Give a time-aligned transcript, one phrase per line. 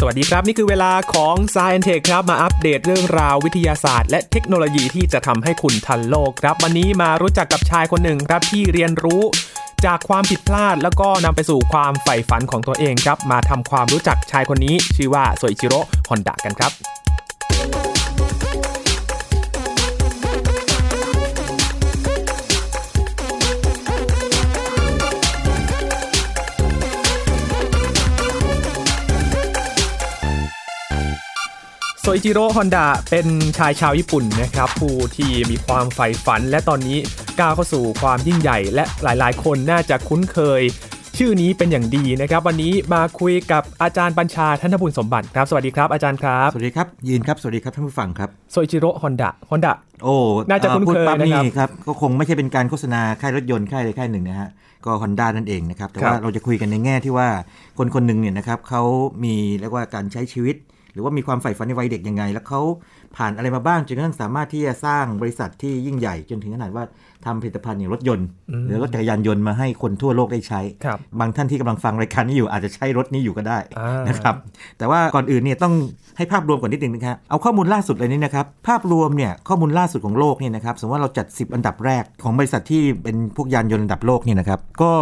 [0.00, 9.22] สวัสดีครับ นี่คือเวลาของ s าย n t e ทคครับ มาอัปเดตเรื่องราววิทยาศาสตร์ และเทคโนโลยีที่จะทำให้คุณทันโลกครับ วันนี้มารู้จักกับชายคนหนึ่งครับที่เรียนรู้
[9.86, 16.95] จากความผิดพลาดแล้วก็นำไปสู่ความใฝ่ฝันของตัวเองครับ มาทำความรู้จักชายคนนี้ ชื่อว่าโซอิชิโร่ฮอนดะกันครับ
[32.08, 33.26] โซอิจิโร่ฮอนดะเป็น
[33.58, 36.98] ชายชาวญี่ปุ่นนะครับผู้ที่มีความใฝ่ฝัน และตอนนี้
[37.40, 40.62] ก้าวเข้าสู่ความยิ่งใหญ่ และหลายๆ คนน่าจะคุ้นเคย
[41.18, 50.14] ชื่อนี้เป็นอย่างดีนะครับ วันนี้มาคุยกับอาจารย์บัญชาธนบุญสมบัติครับ สวัสดีครับอาจารย์ครับ สวัสดีครับยีนครับสวัสดีครับท่านผู้ฟังครับโซอิจิโร่ฮอนดะฮอนดะโอ้
[50.50, 54.48] น่าจะคุ้นเคยพูดปั๊บนะครับนี่ครับก็คงไม่ใช่เป็นการโฆษณาค่ายรถยนต์ค่ายใดค่ายหนึ่งนะฮะ
[54.84, 57.28] ก็ฮอนด้านั่นเองนะครับแต่ครับว่าเราจะคุยกันในแง่ที่ว่า
[57.78, 58.82] คนคนหนึ่งเนี่ยนะครับเขา
[59.24, 60.56] มีเรียกว่าการใช้ชีวิต
[60.96, 62.60] หรือว่ามีความใฝ่ฝันในวัยเด็กยังไง แล้วเขา
[63.16, 66.84] ผ่านอะไรมาบ้างจนกระทั่งสามารถที่จะสร้างบริษัทที่ยิ่งใหญ่จนถึงขนาดว่า
[67.24, 68.26] ทำผลิตภัณฑ์อย่างรถยนต์
[68.66, 74.34] หรือรถจักรยานยนต์มาให้คนทั่วโลกได้ใช้ครับบางท่านที่กำลังฟังรายการนี้อยู่อาจจะใช้รถนี้อยู่ก็ได้อ่านนะครับ
[74.78, 75.74] แต่ว่าก่อนอื่นเนี่ยต้อง
[76.16, 84.92] ให้ภาพรวมก่อนนิดนึงนะครับเอาข้อมูลล่าสุดเลยนี่นะครับภาพรวมเนี่ยข้อมูลล่าสุดของโลกเนี่ยนะครับสมมติว่าเราจัด 10 อันดับแรกของบริษัทที่เป็นพวกยานยนต์อันดับโลกเนี่ยนะครับก็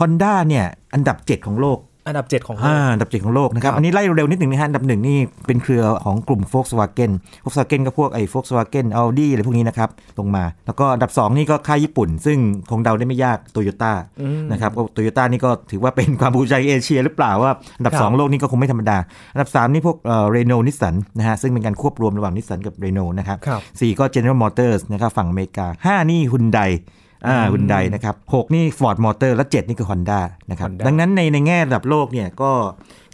[0.00, 7.10] Honda เนี่ยอันดับ 7 ของโลก อันดับ 7 ของโลกอ่าอันดับเจ็ดของโลกนะครับครับ อันนี้ไล่เร็วนิดหนึ่งนะฮะ อันดับหนึ่งนี่เป็นเครือของกลุ่ม Volkswagen
[7.44, 12.38] Volkswagen ก็พวกไอ้ Volkswagen Audi อะไรพวกนี้นะครับ ลงมา แล้วก็อันดับ 2 นี่ก็ค่ายญี่ปุ่น ซึ่ง
[12.70, 13.92] คงเดาได้ไม่ยาก Toyota
[14.52, 18.98] นะครับโตโยต้านี่ก็ถือว่าเป็นความภูมิใจเอเชียหรือเปล่าว่าอันดับครับ 2 โลกนี่ก็คงไม่ธรรมดา
[19.32, 19.96] อันดับ 3 นี่พวก
[20.30, 26.60] เรโนนิสสันนะฮะ ซึ่งเป็นการควบรวมระหว่างนิสสันกับเรโนนะครับครับสี่ก็ General Motors นะครับฝั่งอเมริกาห้านี่ฮุนได
[27.26, 32.50] อ่าฮุนไดนะครับหกนี่ Ford Motor และ 7 นี่คือ Honda นะครับ Honda ดังนั้นในในแง่ระดับโลกเนี่ยก็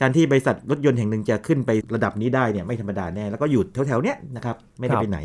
[0.01, 5.19] การที่บริษัทรถยนต์แห่งหนึ่งจะขึ้นไประดับนี้ได้เนี่ยไม่ธรรมดาแน่ แล้วก็อยู่แถวๆเนี้ยนะครับไม่ได้ครับไปไหน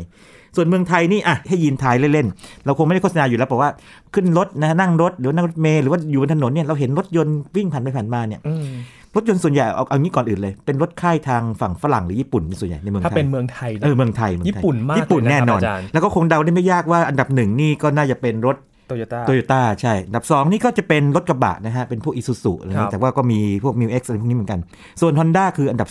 [0.56, 3.70] ส่วนเมืองไทยนี่อะให้ยินทายเล่นๆ เราคงไม่ได้โฆษณาอยู่แล้วเพราะว่า
[4.14, 8.68] ขึ้นรถนะนั่งรถหรือนั่งรถเมล์หรือว่าอยู่บนถนนเนี่ยเราเห็นรถยนต์วิ่งผ่านไปผ่านมาเนี่ยอืม
[9.16, 18.56] รถยนต์ส่วนใหญ่เอาเอางี้ก่อนอื่นเลย เป็นรถค่ายทางฝั่งฝรั่งหรือญี่ปุ่นเป็นส่วนใหญ่ในเมืองไทยถ้าเป็นเมืองไทยเออเมืองไทยเมืองไทยญี่ปุ่นมากญี่ปุ่นเลยนะครับแน่นอนอาจารย์แล้วก็คงเดาได้ไม่ยากว่าอันดับหนึ่งนี่ก็น่าจะเป็นรถ
[18.90, 24.60] โตโยต้าโตโยต้าใช่อันดับ2นี่ก็จะเป็นรถกระบะนะฮะ เป็นพวกอีซูซูอะไรครับนะแต่ว่าก็มีพวก MU-X อะไรพวกนี้เหมือนกัน
[25.00, 25.88] ส่วน Honda คืออันดับ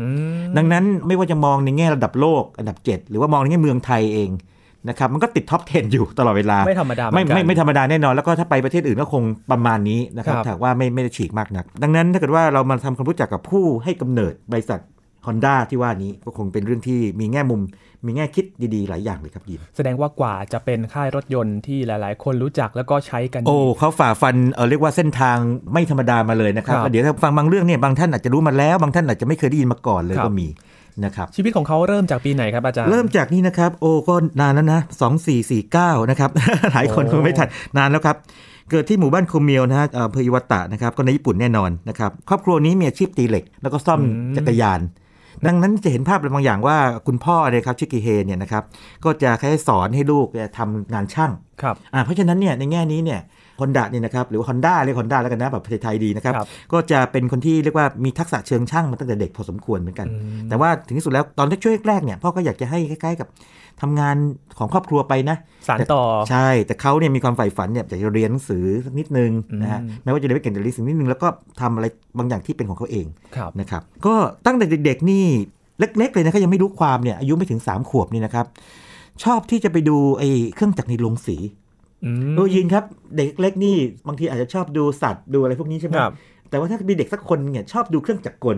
[0.00, 0.08] อื
[0.40, 4.30] ม3ดังนั้นไม่ว่าจะมองในแง่ระดับโลกอันดับ 7 หรือว่ามองในแง่เมืองไทยเอง
[4.88, 14.80] นะครับมันก็ติด top 10 อยู่ตลอดเวลา ไม่ธรรมดาเหมือนกันไม่ไม่ไม่ธรรมดาแน่นอน แล้วก็ถ้าไปประเทศอื่นก็คงประมาณนี้นะครับครับถากว่าไม่ไม่ได้ฉีกมากนัก ดังนั้นถ้าเกิดว่าเรามาทำความรู้จักกับผู้ให้กำเนิดบริษัท
[15.26, 17.60] Honda ที่ว่านี้ก็คงเป็นเรื่องที่มีแง่มุม
[18.06, 25.36] มีแง่คิดดีๆ หลายอย่างเลยครับยินแสดงว่ากว่าจะเป็นค่ายรถยนต์ที่หลายๆ คนรู้จักแล้วก็ใช้กัน โอ้เขาฝ่าฟันเออเรียกว่าเส้นทาง
[25.72, 30.48] ไม่ธรรมดามาเลยนะครับครับแล้วเดี๋ยวถ้าฟังบางเรื่องเนี่ยบางท่านอาจจะรู้มาแล้ว บางท่านอาจจะไม่เคยได้ยินมาก่อนเลยครับก็มี
[31.04, 34.80] นะครับชีวิตของเขาเริ่มจากปีไหนครับอาจารย์ เริ่มจากนี่นะครับ โอ้ก็นานแล้วนะ
[35.40, 36.30] 2449นะครับ
[36.72, 38.16] หลายคนโอ้คงไม่ทันนานแล้วครับ
[38.70, 44.00] เกิดที่หมู่บ้านโคเมียวนะฮะเอ่ออำเภออิวาตะนะครับ ก็ในญี่ปุ่นแน่นอนนะครับ ครอบครัวนี้มีอาชีพตีเหล็ก แล้วก็ซ่อม
[44.36, 44.80] จักรยาน
[45.46, 46.76] ดังนั้นจะเห็นภาพอะไรบางอย่างว่า
[47.06, 48.62] คุณพ่อเนี่ยครับชิกิเฮเนี่ยนะครับ
[49.04, 51.32] ก็จะคล้ายๆสอนให้ลูกเนี่ยทำงานช่าง
[51.62, 53.20] ครับอ่าเพราะฉะนั้นเนี่ยในแง่นี้เนี่ย
[53.60, 60.06] ฮอนด้าเนี่ยนะครับหรือฮอนด้าเรียกฮอนด้าแล้วกันนะแบบไทยๆดีนะครับครับก็จะเป็นคนที่เรียกว่ามีทักษะเชิงช่างมาตั้งแต่เด็กพอสมควรเหมือนกัน
[60.48, 63.28] แต่ว่าถึงที่สุดแล้วตอนช่วงแรกๆเนี่ยพ่อก็อยากจะให้คล้ายๆกับ
[63.82, 64.16] ทำงาน
[64.58, 65.36] ของครอบครัวไปนะ
[65.68, 69.30] สารต่อใช่ แต่เขาเนี่ยมีความใฝ่ฝันเนี่ยอยากจะเรียนหนังสือสักนิดนึง
[69.62, 71.28] นะฮะอืมแม้ว่าจะเรียนไม่เก่งแต่เรียนสิ่งนิดนึงแล้วก็
[71.60, 71.86] ทำอะไร
[72.18, 73.06] บางอย่างที่เป็นของเขาเอง
[73.36, 74.14] ครับนะครับก็
[74.46, 75.24] ตั้งแต่เด็กๆนี่
[75.78, 78.46] เล็กๆเลยนะเขายังไม่รู้ความเนี่ยอายุไม่ถึงสามขวบนี่นะครับ
[79.24, 81.36] ชอบที่จะไปดูไอ้เครื่องจักรในโรงสี
[82.04, 82.84] อืมเออยินครับ
[83.16, 83.76] เด็กเล็กนี่
[84.06, 86.14] บางทีอาจจะชอบดูสัตว์ดูอะไรพวกนี้ใช่ไหมครับ
[86.50, 88.56] แต่ว่าถ้ามีเด็กสักคนเนี่ยชอบดูเครื่องจักรกล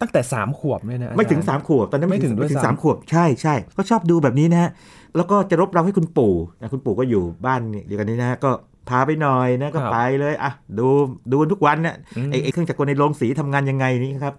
[0.00, 4.70] ตั้งแต่สามขวบเนี่ยนะอาจารย์ไม่ถึงสามขวบ ตอนนั้นไม่ถึงด้วยไม่ถึงซ้ำสามขวบใช่ใช่ก็ชอบดูแบบนี้นะฮะ
[5.16, 8.50] แล้วก็จะรบเราให้คุณปู่นะคุณปู่ก็อยู่บ้านเดียวกันนี้นะฮะก็
[8.88, 10.86] พาไปหน่อยนะก็ครับไปเลยอะดู
[11.32, 14.34] ดูทุกวันเนี่ยอืมไอ้ไอ้เครื่องจักรกลในโรงสีทำงานยังไงนี่ครับ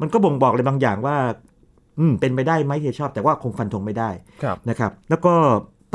[0.00, 1.16] มันก็บ่งบอกเลยบางอย่างว่า
[1.98, 4.10] อืมเป็นไปได้ไหมที่จะชอบ แต่ว่าคงฟันธงไม่ได้
[4.42, 5.34] ครับนะครับ แล้วก็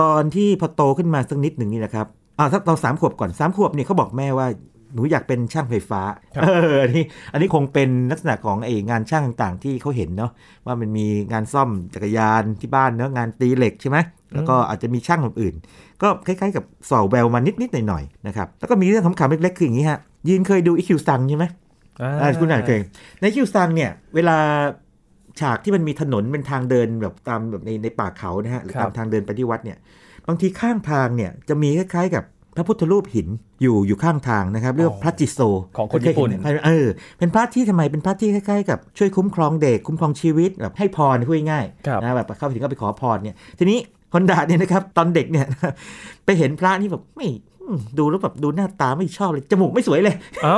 [0.01, 2.07] ตอนที่พอโตขึ้นมาสักนิดหนึ่งนี่นะครับ
[2.39, 4.47] อ่าถ้าตอนสามขวบก่อนสามขวบเนี่ยเขาบอกแม่ว่า
[4.95, 6.01] หนูอยากเป็นช่างไฟฟ้า
[6.35, 7.03] ครับเอออันนี้
[7.33, 10.31] อันนี้คงเป็นลักษณะของไอ้งานช่างต่างๆ ที่เขาเห็นเนาะ
[10.65, 13.97] ว่ามันมีงานซ่อมจักรยานที่บ้านเนาะงานตีเหล็กใช่ไหม
[14.33, 21.45] แล้วก็อาจจะมีช่างอื่นๆก็คล้ายๆ กับสอแววมานิดๆหน่อยๆนะครับแล้วก็มีเรื่องขำๆเล็กๆคืออย่างนี้ฮะยินเคยดูอีคิวซังใช่ไหม
[22.01, 22.79] อ่าอ่าคุณอ่านเคย
[23.19, 24.37] ในคิวซังเนี่ยเวลา
[25.39, 29.77] ฉากที่มันมีถนนเป็นทางเดินแบบตามแบบในในป่าเขานะฮะหรือครับตามทางเดินไปที่วัดเนี่ย
[30.27, 32.23] บางทีข้างทางเนี่ยจะมีคล้ายๆกับ
[32.55, 33.27] พระพุทธรูปหิน
[33.61, 35.39] อยู่อยู่ข้างทางนะครับ เรียกว่าพระจิโซ
[35.77, 36.87] ของคนญี่ปุ่นเยเห็ไหมเออ
[37.19, 43.77] เป็นพระที่ทำไมเป็นพระที่คล้ายๆกับช่วยคุ้มครองเด็กคุ้มครองชีวิตแบบให้พรพูดง่ายครับๆนะแบบเข้าไปถึงก็ไปขอพรเนี่ยทีนี้
[44.13, 45.45] ฮอนดาเนี่ยนะครับตอนเด็กเนี่ย
[46.25, 47.27] ไปเห็นพระนี่แบบไม่
[47.61, 50.57] อืมดูแล้วแบบดูหน้าตาไม่ชอบเลย จมูกไม่สวยเลย เอ้า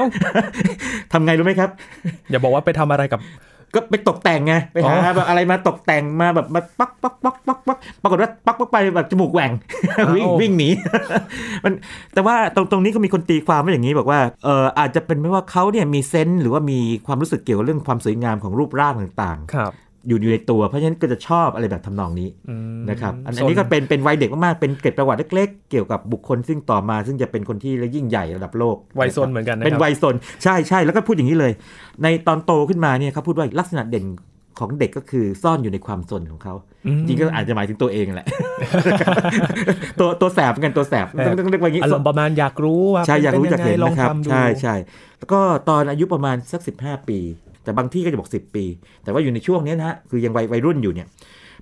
[1.11, 1.69] ทำไงรู้ไหมครับ
[2.31, 3.19] อย่าบอกว่าไปทำอะไรกับ
[3.75, 9.51] ก็ไปตกแต่งไงไปหาอ๋อแบบอะไรมาตกแต่งมาแบบมาปักปักปักปักปักปรากฏว่าปักปักไปแบบจมูกแหว่ง
[10.15, 10.69] วิ่งวิ่งหนี
[11.63, 11.73] มัน
[12.13, 31.51] แต่ว่าตรงตรงนี้ก็มีคนตีความว่าอย่างนี้บอกว่าเอออาจจะเป็นไม่ว่าเขาเนี่ยมีเซนส์หรือว่ามีความรู้สึกเกี่ยวกับเรื่องความสวยงามของรูปร่างต่างครับๆ อยู่อยู่ในตัว เพราะฉะนั้นก็จะชอบอะไรแบบทำนองนี้อืมนะครับ อันส่อันวนี้ก็เป็นเป็นวัยเด็กมากๆ เป็นเกร็ดประวัติเล็กๆ เกี่ยวกับบุคคลซึ่งต่อมาซึ่งจะเป็นคนที่ยิ่งใหญ่ระดับโลกวัยซนเหมือนกันนะเป็นครับวัยซนใช่ใช่แล้วก็พูดอย่างนี้เลย
[32.03, 34.05] ในตอนโตขึ้นมาเนี่ยเขาพูดว่าลักษณะเด่น
[34.59, 36.53] ของเด็กก็คือซ่อนอยู่ในความซนของเขา
[36.85, 38.27] อืมจริงก็อาจจะหมายถึงตัวเองแหละ
[39.99, 44.75] ตัวตัวแสบเหมือนกันตัวแสบแสบต้องต้องเรียกว่าอย่างนี้อารมณ์ประมาณอยากรู้ว่าใช่อยากรู้เป็นจากเห็นงไงลองนะครับทำดูใช่ใช่
[45.19, 45.39] แล้วก็
[45.69, 47.19] ตอนอายุประมาณสัก 15 ปี
[47.67, 48.65] แต่บางที่ก็จะบอก 10 ปี
[49.03, 51.07] แต่ว่าอยู่ในช่วงเนี้ยนะฮะคือยังวัยวัยรุ่นอยู่เนี่ย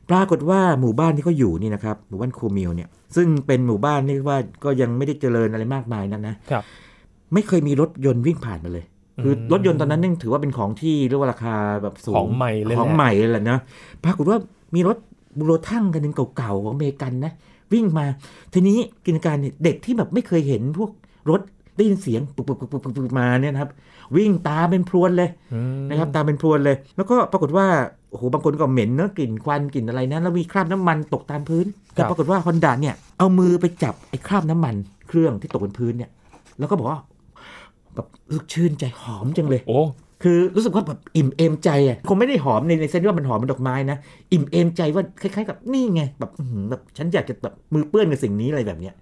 [0.10, 6.64] ปรากฏว่าหมู่บ้านที่เขาอยู่นี่นะครับหมู่บ้านคูมิลเนี่ยซึ่งเป็นหมู่บ้านนี่ว่าก็ยังไม่ได้เจริญอะไรมากมายนักนะครับ
[7.34, 8.86] ไม่เคยมีรถยนต์วิ่งผ่านมาเลย
[9.24, 13.58] คืออืมรถยนต์ตอนนั้นนี่ถือว่าเป็นของที่เรียกว่าราคาแบบสูงของใหม่เลยแหละของใหม่เลยแหละนะ
[14.04, 14.38] ปรากฏว่า
[14.76, 14.98] มีรถ
[15.40, 17.32] บูโรทั่งกันหนึ่งเก่าๆของอเมริกันนะ
[17.74, 18.06] วิ่งมา
[18.54, 20.92] ทีนี้กิจการเนี่ยเด็กที่แบบไม่เคยเห็นพวก
[21.30, 21.42] รถ
[21.76, 23.72] ได้ยินเสียงปุกปุกปุกปุกปุกปุกมาเนี่ยนะครับ
[24.16, 25.30] วิ่งตาเป็นพรวนเลย
[25.90, 27.68] นะครับ ตาเป็นพรวนเลย แล้วก็ปรากฏว่า
[28.10, 34.76] โอ้โหบางคนก็เหม็นเนอะกลิ่นควันกลิ่นอะไรนะแล้วมีคราบน้ำมันตกตามพื้น แต่ปรากฏว่าฮอนด้าเนี่ยเอามือไปจับไอ้คราบน้ำมัน
[35.08, 36.10] เครื่องที่ตกบนพื้นเนี่ย
[36.60, 37.00] แล้วก็บอกว่า
[37.96, 39.80] แบบรู้สึกชื่นใจหอมจังเลย โอ้
[40.24, 43.98] คือรู้สึกว่าแบบอิ่มเอมใจอะคงไม่ได้หอมในในเซนว่ามันหอมเป็นดอกไม้นะ
[44.32, 46.32] อิ่มเอมใจว่าคล้ายๆ กับนี่ไงแบบ
[46.70, 48.94] แบบฉันอยากจะแบบมือเปื้อนกับสิ่งนี้อะไรแบบเนี้ย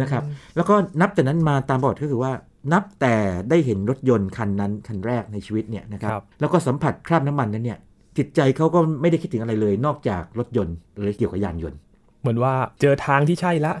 [0.00, 0.22] นะครับ
[0.56, 2.32] แล้วก็นับแต่นั้นมาตามประวัติก็คือว่า
[2.72, 3.16] นับแต่
[3.50, 7.78] ได้เห็นรถยนต์คันนั้นคันแรกในชีวิตเนี่ยนะครับครับแล้วก็สัมผัสคราบน้ำมันนั้นเนี่ย
[8.18, 11.78] จิตใจเขาก็ไม่ได้คิดถึงอะไรเลย นอกจากรถยนต์หรือเกี่ยวกับยานยนต์
[12.20, 13.72] เหมือนว่าเจอทางที่ใช่ละ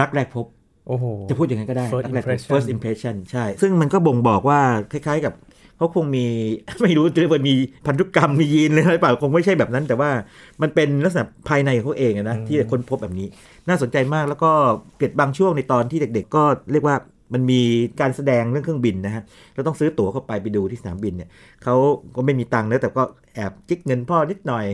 [0.00, 0.46] รักแรกพบ
[0.88, 4.60] โอ้โหจะพูดอย่างนั้นก็ได้ First รักแรกพบ impression first impression ใช่ ซึ่งมันก็บ่งบอกว่า
[4.92, 5.34] คล้ายๆกับ
[5.78, 6.26] เขาคงมี
[6.82, 7.54] ไม่รู้จะเรียกว่ามี
[7.86, 10.10] พันธุกรรมมียีนเลยหรือเปล่าคงไม่ใช่แบบนั้น แต่ว่า
[10.62, 13.26] มันเป็นลักษณะภายในของเขาเองอะนะอืมที่จะค้นพบแบบนี้
[13.68, 14.50] น่าสนใจมากแล้วก็
[14.98, 16.42] เกิดบางช่วงในตอนที่เด็ก ๆ ก็
[16.72, 16.96] เรียกว่า
[17.34, 17.60] มันมี
[18.00, 19.22] การแสดงเรื่องเครื่องบินนะฮะ
[19.54, 21.28] เราต้องซื้อตั๋วเข้าไปไปดูที่สนามบินเนี่ย
[21.62, 21.74] เขา
[22.16, 23.02] ก็ไม่มีตังค์นะแต่ก็
[23.34, 24.64] แอบจิกเงินพ่อนิดหน่อย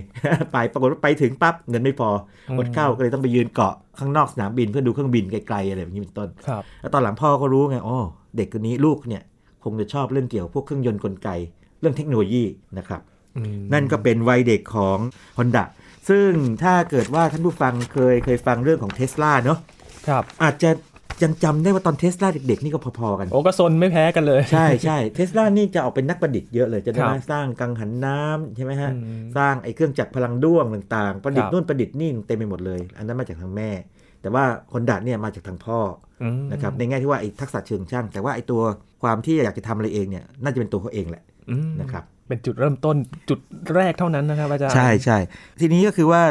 [0.52, 2.10] ไปปรากฏว่าไปถึงปั๊บเงินไม่พอ
[2.58, 7.98] อดเข้าก็เลยต้องไปยืนเกาะข้างนอกสนามบินเพื่อดูเครื่องบินไกลๆอะไรแบบนี้เป็นต้นครับแล้วตอนหลังพ่อก็รู้ไงอ๋อ
[8.36, 9.22] เด็กคนนี้ลูกเนี่ย
[9.64, 11.28] คงจะชอบเรื่องเกี่ยวพวกเครื่องยนต์กลไก
[11.80, 12.44] เรื่องเทคโนโลยี
[12.78, 13.00] นะครับ
[13.36, 14.98] อืมนั่นก็เป็นวัยเด็กของ
[15.38, 15.64] Honda
[16.08, 16.30] ซึ่ง
[16.62, 19.58] ถ้าเกิดว่าท่านผู้ฟังเคยเคยฟังเรื่องของเท s l a เนาะ
[20.08, 20.70] ครับ อาจจะ
[21.22, 33.70] ยังจำได้ว่าตอนเท s l a เด็กๆ นี่ก็พอๆกัน โอ้ก็ซนไม่แพ้กันเลย ใช่ใช่เทสลานี่จะออกเป็นนักประดิษฐ์เยอะเลย จะได้ครับมาสร้างกังหันน้ำใช่ไหมฮะอืมสร้างไอ้เครื่องจักรพลังด้วงต่างๆ ประดิษครัฐ์บนู่นประดิษฐ์นี่เต็มไปหมดเลย อันนั้นมาจากทางแม่
[34.24, 35.78] แต่ว่าฮอนดาเนี่ยมาจากทางพ่อ
[36.22, 38.60] อืมนะครับในแง่ที่ว่าไอ้ทักษะเชิงช่าง แต่ว่าไอ้ตัว
[39.02, 42.96] ความที่อยากจะทำอะไรเองเนี่ยน่าจะเป็นตัวเขาเองแหละอืมนะครับเป็นจุดเริ่มต้น
[43.28, 43.40] จุด
[43.74, 45.18] แรกเท่านั้นนะครับอาจารย์ใช่ใช่
[45.60, 46.22] ทีนี้ก็คือว่า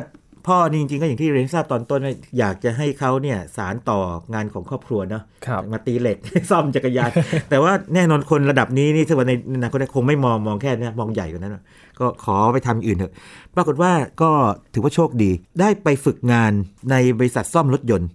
[0.48, 4.00] พ่อนี่จริงๆก็อย่างที่เรียนทราบตอนต้นว่าอยากจะให้เขาเนี่ยสารต่อ
[4.34, 6.18] งานของครอบครัวเนาะครับมาตีเหล็ก
[6.52, 7.10] ซ่อมจักรยาน
[7.50, 11.64] แต่ว่าแน่นอนคนระดับนี้นี่ถ้าว่าในอนาคตคงไม่มองมองแค่เนี้มองใหญ่กว่านั้นหรอก
[12.00, 13.14] ก็ขอไปทำอย่างอื่นเถอะ
[13.56, 13.92] ปรากฏว่า
[14.22, 14.32] ก็
[14.74, 16.52] ถือว่าโชคดี ได้ไปฝึกงาน
[16.92, 18.10] ในบริษัทซ่อมรถยนต์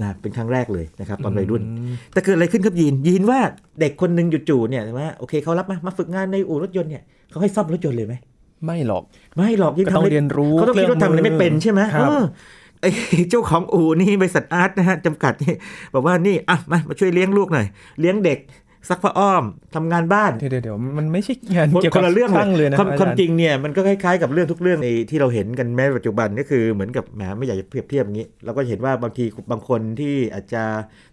[0.00, 3.40] นะเป็นครั้งแรกเลยนะครับตอนวัยรุ่นอืมแต่เกิดอะไรขึ้นครับยีนยีนว่า
[3.80, 8.14] เด็กคนหนึ่งจู่ๆเนี่ยว่าโอเคเขารับมามาฝึกงานในอู่รถยนต์เนี่ยเขาให้ซ่อมรถยนต์เลยไหม
[8.64, 9.02] ไม่หรอก
[9.36, 12.24] ไม่หรอกยิ่งก็ทำต้องอะไรเรียนรู้เขาต้องคิดว่าทำอะไรไม่เป็นใช่ไหมครับเออ
[12.80, 12.86] ไอ
[13.30, 15.54] เจ้าของอู่นี่บริษัทอาร์ตนะฮะจำกัดนี่
[15.94, 17.66] บอกว่านี่อะมามาช่วยเลี้ยงลูกหน่อย
[18.00, 18.38] เลี้ยงเด็ก
[18.88, 19.44] ซักผ้าอ้อม
[19.74, 30.62] ทำงานบ้านเดี๋ยวเดี๋ยวเดี๋ยวมันไม่ใช่งานคนเกี่ยวคกับนละเรื่องช่างเลยนะความอาความจารย์จริงเนี่ยมันก็คล้ายๆกับเรื่องทุกเรื่องในที่เราเห็นกันแม้ปัจจุบันก็คือเหมือนกับแหมไม่อยากจะเปรียบเทียบอย่างนี้เราก็เห็นว่าบางทีบางคนที่อาจจะ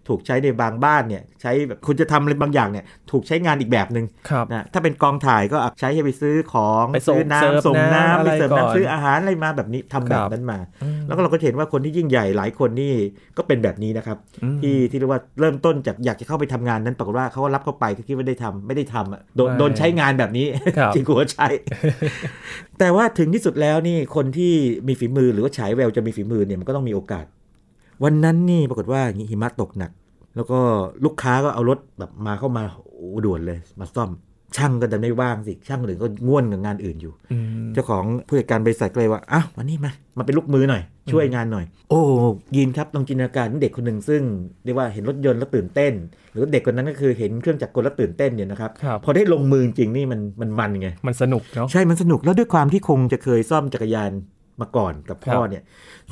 [0.08, 12.92] ถูกใช้ในบางบ้านเนี่ยใช้แบบคุณจะทำอะไรบางอย่างเนี่ยถูกใช้งานอีกแบบหนึ่งครับนะถ้าเป็นกองถ่ายก็ใช้ให้ไปซื้อของไปส่งซื้อเสิร์ฟน้ำส่งน้ำน้ำอะไปไรเสิร์ฟก่อนน้ำซื้ออาหารอะไรมาแบบนี้ทำแบครับบนั้นมาอืมแล้วก็เราก็เห็นว่าคนที่ยิ่งใหญ่หลายคนนี่
[13.36, 20.46] ก็เป็นแบบนี้นะครับอืมที่ที่เรียกว่าเริ่มต้นจากอยากจะเข้าไปทำงานนั้นปรากฏว่าเขาก็รับเข้าไปก็คิดว่าได้ทำไม่ได้ทำอะโดนไม่โดนใช้งานแบบนี้
[20.78, 21.46] ครับจริงหัวใช้
[22.78, 24.52] แต่ว่าถึงที่สุดแล้วนี่คนที่
[24.88, 27.26] มีฝีมือหรือว่าฉายแววจะมีฝีมือเนี่ยมันก็ต้องมีโอกาส
[28.04, 29.90] วันนั้นนี่ปรากฏว่าอย่างนี้หิมะตกหนัก
[30.36, 30.60] แล้วก็
[31.04, 34.10] ลูกค้าก็เอารถแบบมาเข้ามาโอ้ด่วนเลยมาซ่อม
[34.56, 42.00] ช่างก็ดันไม่ว่างสิช่างอื่นก็ง่วนกับงานอื่นอยู่อืมเจ้าของผู้จัดการบริษัทก็เลยว่าอ้าววันนี้มามาเป็นลูกมือหน่อย ช่วยงานหน่อย โอ้
[42.56, 44.22] ยินครับลองจินตนาการถึงเด็กคนหนึ่งซึ่ง
[44.64, 45.92] เรียกว่าเห็นรถยนต์แล้วตื่นเต้น
[46.32, 54.10] หรือเด็กคนนั้นก็คือเห็นเครื่องจักรกลแล้วตื่นเต้นเนี่ยนะครับครับพอได้ลงมือจริงๆนี่มันมันมันไงมันสนุกเนาะใช่มันสนุกแล้วด้วยความที่คงจะเคยซ่อมจักรยาน
[54.60, 55.62] มาก่อนกับพ่อครับเนี่ย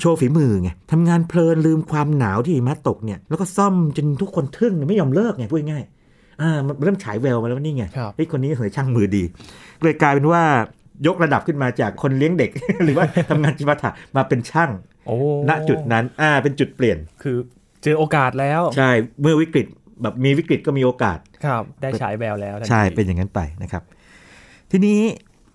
[0.00, 5.95] โชว์ฝีมือไงทำงานเพลินลืมความหนาวที่หิมะตกเนี่ยแล้วก็ซ่อมจนทุกคนทึ่งไม่ยอมเลิกไงพูดง่ายๆ
[6.42, 9.24] อ่ามันเริ่มฉายแววมาแล้วว่านี่ไงครับเฮ้ยคนนี้เหยช่างมือดี
[9.82, 10.42] เลยกลายเป็นว่า
[11.06, 12.50] ยกระดับขึ้นมาจากคนเลี้ยงเด็ก
[12.84, 14.70] หรือว่าทำงานจิปาถะมาเป็นช่าง
[15.06, 15.14] โอ้
[15.48, 17.36] ณจุดนั้นอ่าเป็นจุดเปลี่ยนคือ
[17.82, 18.90] เจอโอกาสแล้ว ใช่
[19.20, 19.66] เมื่อวิกฤต
[20.02, 23.82] แบบมีวิกฤตก็มีโอกาสครับ ได้ฉายแววแล้วทันทีใช่เป็นอย่างนั้นไปนะครับ
[24.70, 25.00] ทีนี้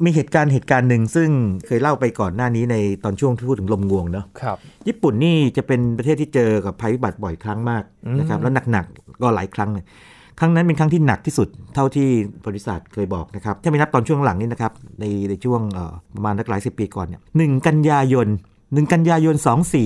[0.05, 1.29] มีเหตุการณ์เหตุการณ์หนึ่งซึ่ง
[1.67, 4.57] เคยเล่าไปก่อนหน้านี้ในตอนช่วงที่พูดถึงลมงวงเนาะครับ
[4.87, 7.83] ญี่ปุ่นนี่จะเป็นประเทศที่เจอกับภัยพิบัติบ่อยครั้งมาก
[8.19, 9.85] นะครับอืมแล้วหนักๆก็หลายครั้งเลย
[10.39, 12.07] ครั้งนั้นเป็นครั้งที่หนักที่สุดเท่าที่
[12.47, 18.27] บริษัทเคยบอกนะครับถ้าไม่นับตอนช่วงหลังนี่นะครับในในช่วงเอ่อประมาณนักหลายสิบปีก่อนเนี่ยหนึ่งกันยายน
[18.73, 19.35] หนึ่งกันยายน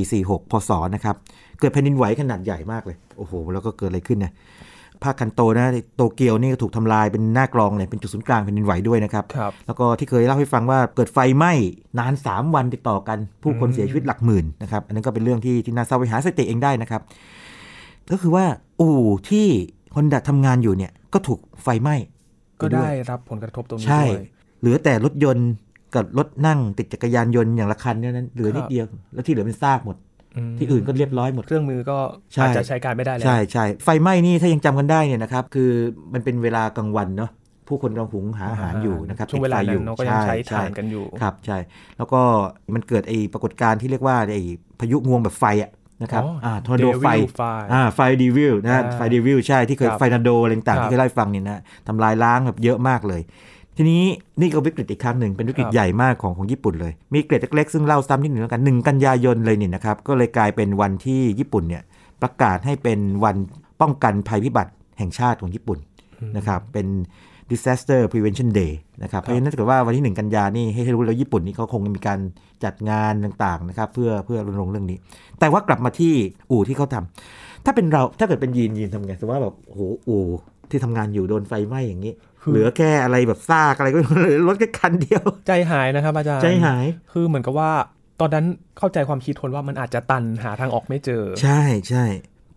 [0.02, 1.16] 2446 พศนะครับ
[1.60, 4.34] เกิดแผ่นดินไหวขนาดใหญ่มากเลย โอ้โห แล้วก็เกิดอะไรขึ้นนะ
[5.04, 5.66] ภาคคันโตนะ
[5.98, 11.54] โตเกียวนี่ก็ถูกทำลายเป็นหน้ากลองเลยเป็นจุดศูนย์กลางแผ่นดินไหวด้วยนะครับครับ แล้วก็ที่เคยเล่าให้ฟังว่าเกิดไฟไหม้
[12.00, 17.02] นาน 3 วันติดต่อกัน ผู้คนเสียชีวิตหลักหมื่นนะครับ อันนั้นก็เป็นเรื่องที่ที่น่าเศร้าไปหาสถิติเองได้นะครับ
[18.12, 18.46] ก็คือว่า
[18.80, 19.00] อู่
[19.30, 19.48] ที่
[19.96, 21.96] ฮอนดาทำงานอยู่เนี่ยก็ถูกไฟไหม้
[22.62, 24.26] ก็ได้รับผลกระทบตรงนี้ใช่ด้วย
[24.60, 25.50] เหลือแต่รถยนต์
[25.96, 29.98] กับรถนั่งติดจักรยานยนต์อย่างละคันเนี่ยนั้นเหลือนิคดรับเดียวแล้วที่เหลือเป็นซากหมด
[30.52, 31.98] มที่อื่นก็เรียบร้อยหมดเครื่องมือก็
[32.34, 35.70] ใช่อาจจะใช้การไม่ได้แล้วใช่ใช่ไฟไหม้นี่ถ้ายังจำกันได้เนี่ยนะครับคือ
[36.14, 37.32] มันเป็นเวลากลางวันเนาะ
[37.68, 41.58] ผู้คนกำลังหุงหาอาหารอยู่นะครับช่วงเวลาติดไฟอนั้นเนาะก็ยังใช้ช่ถ่านกันอยู่ครับใช่
[41.98, 42.22] แล้วก็
[42.74, 44.44] มันเกิดไอ้ปรากฏการณ์ที่เรียกว่าไอ้
[44.80, 45.72] พายุงวงแบบไฟอะ
[46.02, 47.08] นะครับอ๋ออ่อ่าทอร์นาโด Devil ไฟ
[47.40, 53.22] Fire อ่าไฟดีวิลนะอ่าไฟดีวิลใช่ที่เคยครับ firenado อะไรต่างๆครับที่เคยเล่าให้ฟังเนี่ยนะทำลายล้างแบบเยอะมากเลย
[53.78, 54.04] ทีนี้
[54.42, 61.84] นี่ก็วิกฤตอีกครั้งหนึ่งเป็นวิกฤตครับใหญ่มากของของญี่ปุ่นเลย มีเกร็ดเล็กๆซึ่งเล่าซ้ำที่หนึ่งแล้วกันหนึ่งกันยายนเลยเนี่ยนะครับก็เลยกลายเป็นวันที่ญี่ปุ่นเนี่ย
[62.22, 63.36] ประกาศให้เป็นวัน
[63.82, 65.80] ป้องกันภัยพิบัติแห่งชาติของญี่ปุ่น
[66.38, 66.88] นะครับเป็น
[67.52, 68.72] disaster prevention day
[69.04, 72.20] นะครับเพราะฉะนั้นถ้าเกิดว่าวันที่ 1 กันยานี่ให้ให้รู้แล้วญี่ปุ่นนี่เขาคงมีการ
[72.64, 74.98] จัดงานต่างๆนะครับเพื่อเพื่อรณรงค์เรื่องนี้
[75.40, 76.14] แต่ว่ากลับมาที่
[76.52, 80.24] อู่ที่เขาทำถ้าเป็นเราถ้าเกิดเป็นยีนยีนทำไงสมมติว่าแบบโอ้โหอู่
[80.70, 87.72] ที่ทำงานอยู่โดนไฟไหม้อย่างนี้คือเหลือแค่อะไรแบบซากอะไรก็เหลือรถแค่คันเดียว ใจหายนะครับอาจารย์ใจหายคือเหมือนกับว่า
[88.20, 88.46] ตอนนั้น
[88.78, 92.06] เข้าใจความคิดคนว่ามันอาจจะตันหาทางออกไม่เจอ ใช่ใช่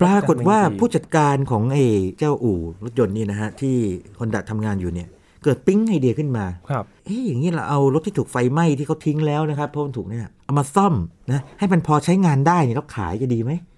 [0.00, 1.85] ปรากฏว่าไม่ดีผู้จัดการของไอ้
[2.19, 3.76] เจ้าอู่รถยนต์นี่นะฮะ ที่
[4.19, 5.09] ฮอนดาทำงานอยู่เนี่ย
[5.45, 10.95] เกิดปิ๊งไอเดียขึ้นมา ครับ เอ้ยอย่างนี้เราเอารถที่ถูกไฟไหม้ที่เขาทิ้งแล้วนะครับเพราะมันถูกเนี่ยเอามาซ่อม
[11.33, 13.52] นะให้มันพอใช้งานได้เนี่ยแล้วขายจะดีไหม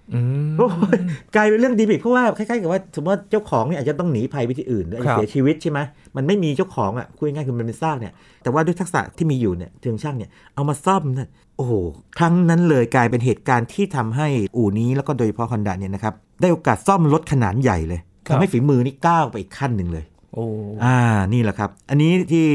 [1.35, 5.79] กลายเป็นเรื่องดีไปอีกเพราะว่าคล้ายๆกับว่าสมมติว่าเจ้าของเนี่ยอาจจะต้องหนีภัยไปที่อื่นหรืออาจครัจะบเสียชีวิตใช่ไหม
[6.15, 11.73] มันไม่มีเจ้าของอะคุยง่ายๆคือมันเป็นซากเนี่ยแต่ว่าด้วยทักษะที่มีอยู่เนี่ยเชิงช่างเนี่ยเอามาซ่อมเนี่ยโอ้โห
[12.17, 14.27] ครั้งนั้นเลยกลายเป็นเหตุการณ์ที่ทำให้
[14.57, 20.45] อู่นี้แล้วก็โดยเฉพาะฮอนด้าเนี่ยนะครับได้โอกาสซ่อมรถขนาดใหญ่เลยครับทำให้ฝีมือนี่ก้าวไปอีกขั้นหนึ่งเลยโอ้
[20.83, 20.97] อ่า
[21.33, 22.47] นี่แหละครับ อันนี้ที่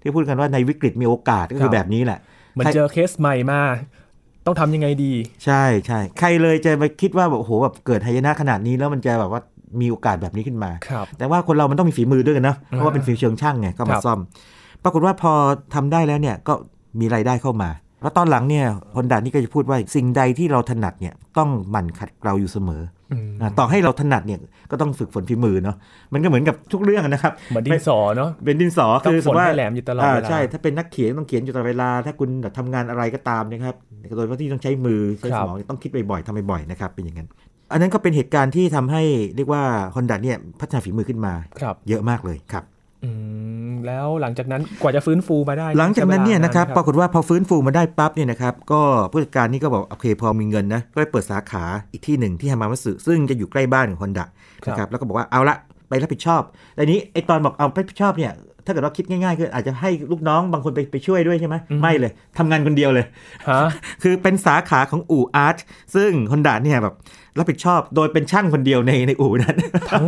[0.00, 2.18] ที่พูดกันว่าในวิกฤตมีโอกาสก็คคืรัอบแบบนี้แหละ
[2.52, 3.60] เหมือนใครเจอเคสใหม่มา
[4.46, 5.12] ต้องทำยังไงดี
[5.44, 9.40] ใช่ใช่ใครเลยจะไปคิดว่าแบบโอ้โหแบบเกิดหายนะขนาดนี้แล้วมันจะแบบว่า
[9.80, 14.18] มีโอกาสแบบนี้ขึ้นมาครับแต่ว่าคนเรามันต้องมีฝีมือด้วยกันนะเพราะว่าเป็นฝีเชิงช่างไงก็คมารับซ่อม
[14.84, 15.32] ปรากฏว่าพอ
[15.74, 16.54] ทำได้แล้วเนี่ยก็
[17.00, 17.70] มีรายได้เข้ามา
[18.04, 22.82] แล้วตอนหลังเนี่ยฮอนดานี่ก็จะพูดว่าสิ่งใดที่เราถนัดเนี่ยต้องหมั่นขัดเกลาอยู่เสมอ
[23.12, 24.38] อืมอ่าต่อให้เราถนัดเนี่ย
[24.70, 25.76] ก็ต้องฝึกฝนฝีมือเนาะ
[26.12, 33.76] มันก็เหมือนกับทุกเรื่องนะครับเหมือนดินสอเนาะเป็นดินสอต้องคือสมมติว่าฝนให้แหลมอยู่ตลอดเวลาใช่ถ้าเป็นนักเขียนต้องเขียนอยู่ตลอดเวลา ถ้าคุณแบบทำงานอะไรก็ตามนะครับ
[34.16, 37.28] โดยเฉพาะที่ต้องใช้มือใช้ครัสบมองต้องคิดบ่อยๆทำบ่อยๆนะครับเป็นอย่างนั้น
[37.72, 39.02] อันนั้นก็เป็นเหตุการณ์ที่ทำให้
[39.36, 39.62] เรียกว่า
[39.94, 42.73] ฮอนด้าเนี่ยพัฒนาฝีมือขึ้นมาครับเยอะมากเลยครับอืม
[43.86, 48.80] แล้วหลังจากนั้นกว่าจะฟื้นฟูมาได้ หลังจากนั้นเนี่ยนะครับใช้ปวลรากฏว่าพอฟื้นฟูมาได้ปั๊บเนี่ยนะครับก็
[49.10, 54.24] ผู้จัดการนี่ก็บอกโอเคพอมีเงินนะก็ไปเปิดสาขาอีกที่หนึ่งที่ฮามามัตสึซึ่งจะอยู่ใกล้บ้านของฮอนด้า
[54.66, 55.56] นะครับแล้วก็บอกว่าเอาละ
[55.88, 56.42] ไปรับผิดชอบ
[56.74, 58.32] แต่นี้ไอตอนบอกเอาไปรับผิดชอบเนี่ย
[58.66, 63.04] ถ้าเกิดว่าคิดง่ายๆคืออาจจะให้ลูกน้องบางคนไปไปช่วยด้วยใช่ไหมไม่เลยทำงานคนเดียวเลย
[63.50, 63.62] ฮะ
[64.02, 65.56] คือเป็นสาขาของอู่อาร์ต
[65.94, 66.94] ซึ่งฮอนด้าเนี่ยแบบ
[67.38, 69.56] รับผิดชอบโดยเป็นช่างคนเดียวในในอู่นั้น
[69.92, 70.06] ทั้ง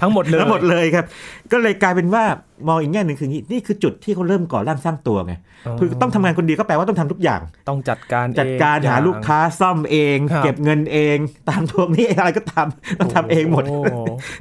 [0.00, 1.04] ทั้งหมดเลยทั้งหมดเลยครับ
[1.52, 2.24] ก็เลยกลายเป็นว่า
[2.68, 5.34] มองอีกแง่หนึ่งคืออย่างนี้นี่คือจุดที่เขาเริ่มก่อร่างสร้างตัวไง
[5.78, 11.16] คือต้องทำงานคนเดียวก็แปลว่าต้องทำทุกอย่าง ต้องจัดการจัดการเองหาลูกค้าซ่อมเองครับเก็บเงินเอง
[11.48, 13.72] ตามทวงหนี้อะไรก็ทำต้องทำเองหมดโ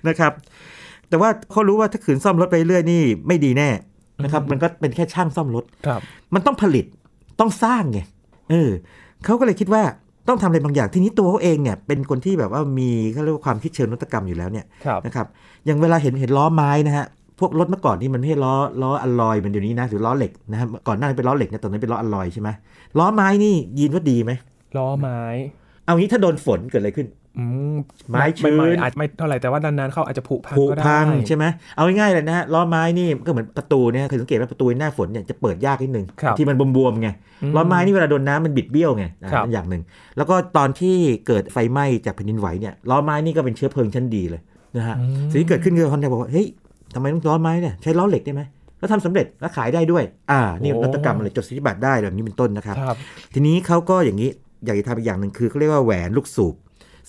[0.07, 0.31] นะครับ
[1.09, 3.69] แต่ว่าเขารู้ว่าถ้าขืนซ่อมรถไปเรื่อยนี่ไม่ดีแน่
[4.23, 6.01] นะครับมันก็เป็นแค่ช่างซ่อมรถครับ
[6.33, 6.85] มันต้องผลิต
[7.39, 7.99] ต้องสร้างไง
[8.51, 8.69] เออ
[9.25, 9.83] เขาก็เลยคิดว่า
[10.31, 15.27] ต้องทำอะไรบางอย่างทีนี้ตัวเขาเองเนี่ยเป็นคนที่แบบว่ามีเขาเรียกว่าความคิดเชิงนวัตกรรมอยู่แล้วเนี่ยครับนะครับ
[15.65, 17.05] อย่างเวลาเห็นเห็นล้อไม้นะฮะ
[17.39, 22.49] พวกรถเมื่อก่อนนี่มันไม่ใช่ล้อล้ออลลอยเหมือนเดี๋ยวนี้นะหรือล้อเหล็กนะครับก่อนหน้านั้นเป็นล้อเหล็กนะตอนนั้นเป็นล้ออลลอยใช่ไหม
[22.99, 24.31] ล้อไม้นี่ยีนว่าดีไหม
[24.77, 25.21] ล้อไม้
[25.85, 27.20] เอางี้ถ้าโดนฝนเกิดอะไรขึ้นอืม
[28.09, 31.45] ไม้ชื้นใหๆอาจไม่เท่าไหร่แต่ว่านานๆเข้าอาจจะผุพังผุก็ได้พังใช่ไหม
[31.75, 37.09] เอาง่ายๆเลยนะฮะล้อไม้นี่ก็เหมือนประตูเนี่ยเคยสังเกตว่าประตูหน้าฝนเนี่ยจะเปิดยากนิดนึงครับที่มันบวมๆไง
[37.51, 39.81] มล้อไม้นี่เวลาโดนน้ำมันบิดเบี้ยวไงอะครับนั่นอย่างหนึ่ง
[40.17, 40.95] แล้วก็ตอนที่
[41.27, 44.41] เกิดไฟไหม้จากแผ่นดินไหวเนี่ยล้อไม้นี่ก็เป็นเชื้อเพลิงชั้นดีเลย
[44.77, 46.47] นะฮะอืมสิ่งที่เกิดขึ้นคือคนไทยบอกว่าเฮ้ย
[46.93, 48.41] ทำไมต้องล้อไม้เนี่ยใช้ล้อเหล็กได้ไหม
[48.79, 52.97] แล้วทำสำเร็จแล้วขายได้ด้วย อ่า นี่นวัตกรรมอะไรจดสิทธิบัตรได้แบบนี้เป็นต้นนะครับครับ
[53.33, 54.29] ทีนี้เขาก็อย่างนี้
[54.65, 56.55] อยากจะทำอีกอย่างหนึ่งคือเขาเรียกว่าแหวนลูกสูบ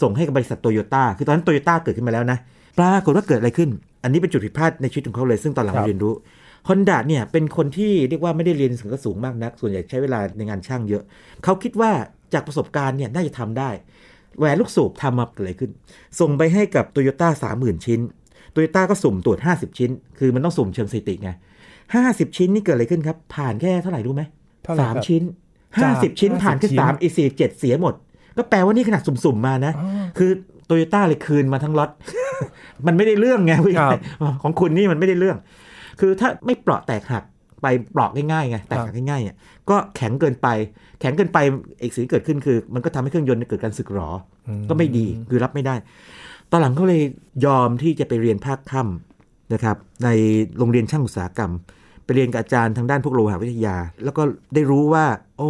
[0.03, 2.39] ส่งให้กับบริษัทโตโยต้าคือตอนนั้นโตโยต้าเกิดขึ้นมาแล้วนะ
[2.79, 3.71] ปรากฏว่าเกิดอะไรขึ้น
[4.03, 6.15] อันนี้เป็นจุดผิดพลาดในชีวิตของเขาเลย ซึ่งตอนหลังครับเราเรียนรู้
[6.69, 11.03] ฮอนด้าเนี่ยเป็นคนที่เรียกว่าไม่ได้เรียนถึงกสูงมากนัก ส่วนใหญ่ใช้เวลาในงานช่างเยอะ
[11.45, 11.91] เขาคิดว่า
[12.35, 13.71] จากประสบการณ์เนี่ยน่าจะทำได้
[14.39, 15.71] แหวนลูกสูบทำมาเกิดอะไรขึ้น
[16.21, 18.01] ส่งไปให้กับโตโยต้าสามหมื่นชิ้น
[18.53, 21.31] โตโยต้าก็สุ่มตรวจ 50 ชิ้น คือมันต้องสุ่มเชิงสถิติไง
[21.83, 24.23] 50ชิ้นนี่เกิดอะไรขึ้นครับ ผ่านแค่เท่าไหร่รู้ไหม
[24.65, 25.23] เท่าไหร่สามครับชิ้น
[25.83, 27.95] จาก50ชิ้นผ่านแค่50ชิ้นสามอีสี่เจ็ดเสียหมด
[28.37, 30.31] ก็แปลว่านี่ขนาดสุ่มๆมานะอ๋อคือ
[30.67, 31.91] โตโยต้าเลยคืนมาทั้งล็อต
[32.87, 34.01] มันไม่ได้เรื่องไงพี่ครับ
[34.43, 35.37] ของคุณนี่มันไม่ได้เรื่อง
[36.01, 37.25] คือถ้าไม่เปราะแตกหัก
[37.62, 39.37] ไปเปราะง่ายๆไงแตกหักง่ายๆเนี่ย
[39.71, 40.49] ก็แข็งเกินไป
[41.01, 41.39] แข็งเกินไป
[41.79, 44.11] เอกสิ่งที่เกิดขึ้นคือ มันก็ทำให้เครื่องยนต์เกิดการสึกหรอ
[44.69, 45.75] ก็ไม่ดีคือรับไม่ได้
[46.51, 47.03] ตอนหลังเขาเลย
[47.47, 50.09] ยอมที่จะไปเรียนภาคค่ำนะครับ ใน
[50.59, 51.53] โรงเรียนช่างอุตสาหกรรม
[52.05, 54.23] ไปเรียนกับอาจารย์ทางด้านพวกโลหะวิทยา แล้วก็
[54.55, 55.05] ได้รู้ว่า
[55.39, 55.49] โอ้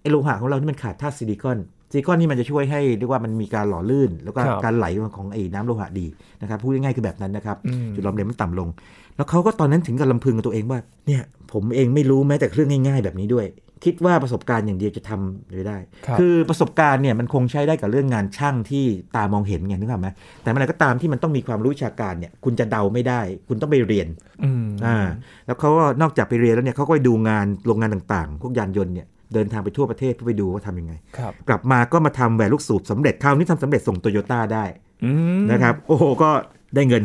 [0.00, 1.58] ไอโลหะของเรานี่มันขาดธาตุซิลิคอน
[1.90, 4.86] ซิลิคอนนี่มันจะช่วยให้เรียกว่ามันมีการหล่อลื่น แล้วก็ครับการไหล
[5.16, 6.06] ของไอ้น้ำโลหะดี
[6.42, 8.68] นะครับพูดง่ายๆคือแบบนั้นนะครับอืมจุดหลอมเหลวมันต่ำลง
[9.16, 11.22] แล้วเขาก็ตอนนั้นถึงกับลำพึงกับตัวเองว่าเนี่ย
[11.52, 13.46] ผมเองไม่รู้แม้แต่เครื่องง่าย ๆ แบบนี้ด้วย
[13.84, 18.84] คิดว่าประสบการณ์อย่างเดียวจะทำไปได้ครับคือประสบการณ์เนี่ยมันคงใช้ได้กับเรื่องงานช่างที่
[19.16, 20.08] ตามองเห็นไงนึกออกไหม
[20.42, 24.08] แต่เมื่อไหร่ก็ตามที่มันต้องมีความรู้วิชาการเนี่ยคุณจะเดาไม่ได้ คุณต้องไปเรียน
[24.44, 24.98] อืมอ่า
[25.46, 34.64] แล้วเขาก็นอกจากไปเรียนแล้วเนี่ยเขาก็ไปดูงานโรงงานต่างๆ พวกยานยนต์เนี่ย เดินทางไปทั่วประเทศเพื่อไปดูว่าทำยังไงครับกลับมาก็มาทำแหวนลูกสูบสำเร็จคราวนี้ทำสำเร็จส่งโตโยต้าได้
[35.04, 36.30] อืมนะครับ โอ้โหก็
[36.74, 37.02] ได้เงิน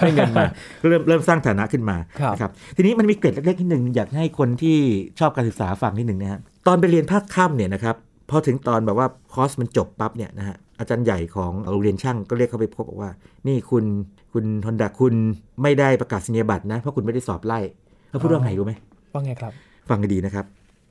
[0.00, 0.44] ได้เงินมา
[0.80, 4.78] ก็เริ่มเริ่มสร้างฐานะขึ้นมาครับนะครับทีนี้มันมีเกร็ดเล็กๆนิดหนึ่งอยากให้คนที่
[5.20, 7.96] ชอบการศึกษาฟังนิดหนึ่งนะฮะตอนไปเรียนภาคค่ำเนี่ยนะครับ
[8.30, 13.10] พอถึงตอนแบบว่าคอร์สมันจบปั๊บเนี่ยนะฮะอาจารย์ใหญ่ของโรงเรียนช่างก็เรียกเขาไปพบบอกว่า
[13.46, 13.84] นี่คุณ
[14.32, 15.14] คุณฮอนดาคุณ
[15.62, 17.58] ไม่ได้ประกาศนียบัตรนะเพราะคุณไม่ได้สอบไล่
[18.08, 18.72] เขาพูดว่าไงรู้ไหม
[19.12, 19.52] ว่าไงครับ
[19.88, 20.44] ฟังให้ดีนะครับ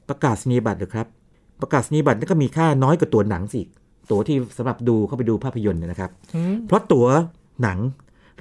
[0.10, 1.08] ประกาศนียบัตรเหรอครับ
[1.62, 3.62] ประกาศนียบัตรนี่ก็มีค่าน้อยกว่าตัวหนังสิ
[4.12, 7.08] ตั๋วที่สำหรับดูเข้าไปดูภาพยนตร์เนี่ยนะครับอืมเพราะตั๋ว
[7.62, 7.80] หนัง